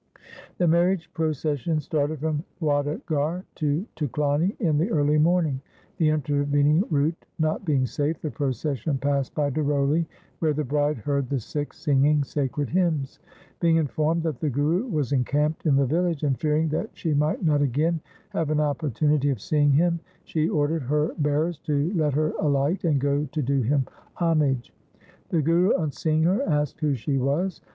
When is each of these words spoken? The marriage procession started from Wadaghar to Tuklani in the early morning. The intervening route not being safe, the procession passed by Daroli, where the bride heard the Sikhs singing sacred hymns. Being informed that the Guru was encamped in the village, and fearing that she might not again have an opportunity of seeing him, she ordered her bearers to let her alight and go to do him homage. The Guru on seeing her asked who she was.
The 0.57 0.67
marriage 0.67 1.11
procession 1.13 1.79
started 1.79 2.21
from 2.21 2.43
Wadaghar 2.59 3.43
to 3.53 3.85
Tuklani 3.95 4.55
in 4.59 4.79
the 4.79 4.89
early 4.89 5.19
morning. 5.19 5.61
The 5.97 6.09
intervening 6.09 6.83
route 6.89 7.27
not 7.37 7.65
being 7.65 7.85
safe, 7.85 8.19
the 8.19 8.31
procession 8.31 8.97
passed 8.97 9.35
by 9.35 9.51
Daroli, 9.51 10.07
where 10.39 10.55
the 10.55 10.63
bride 10.63 10.97
heard 10.97 11.29
the 11.29 11.39
Sikhs 11.39 11.77
singing 11.77 12.23
sacred 12.23 12.69
hymns. 12.69 13.19
Being 13.59 13.75
informed 13.75 14.23
that 14.23 14.39
the 14.39 14.49
Guru 14.49 14.87
was 14.87 15.11
encamped 15.11 15.67
in 15.67 15.75
the 15.75 15.85
village, 15.85 16.23
and 16.23 16.35
fearing 16.41 16.69
that 16.69 16.89
she 16.93 17.13
might 17.13 17.43
not 17.43 17.61
again 17.61 18.01
have 18.29 18.49
an 18.49 18.59
opportunity 18.59 19.29
of 19.29 19.39
seeing 19.39 19.69
him, 19.69 19.99
she 20.23 20.49
ordered 20.49 20.81
her 20.81 21.13
bearers 21.19 21.59
to 21.65 21.93
let 21.93 22.15
her 22.15 22.31
alight 22.39 22.85
and 22.85 22.99
go 22.99 23.25
to 23.31 23.41
do 23.43 23.61
him 23.61 23.85
homage. 24.15 24.73
The 25.29 25.43
Guru 25.43 25.75
on 25.77 25.91
seeing 25.91 26.23
her 26.23 26.41
asked 26.41 26.79
who 26.79 26.95
she 26.95 27.19
was. 27.19 27.61